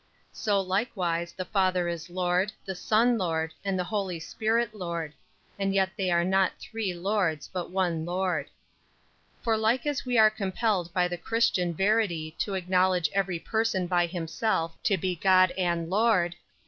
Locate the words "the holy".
3.77-4.19